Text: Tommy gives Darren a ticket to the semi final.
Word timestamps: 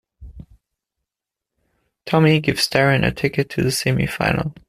Tommy 2.07 2.39
gives 2.39 2.67
Darren 2.67 3.05
a 3.05 3.11
ticket 3.11 3.51
to 3.51 3.61
the 3.61 3.69
semi 3.69 4.07
final. 4.07 4.55